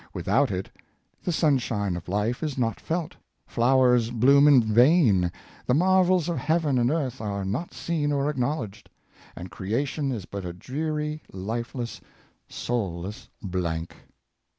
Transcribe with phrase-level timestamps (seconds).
[0.15, 0.71] Without it
[1.23, 3.15] the sunshine of life is not felt,
[3.45, 5.31] flowers bloom in vain,
[5.67, 8.89] the marvels of heaven and earth are not seen or acknowledged,
[9.35, 12.01] and creation is but a dreary, lifeless,
[12.49, 13.95] soulless blank.